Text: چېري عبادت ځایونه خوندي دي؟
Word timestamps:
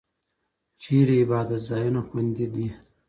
چېري 0.81 1.15
عبادت 1.23 1.61
ځایونه 1.69 2.01
خوندي 2.07 2.47
دي؟ 2.53 2.67